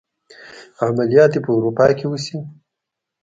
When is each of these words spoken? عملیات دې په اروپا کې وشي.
عملیات 0.85 1.29
دې 1.33 1.39
په 1.45 1.51
اروپا 1.57 1.85
کې 1.97 2.05
وشي. 2.07 2.37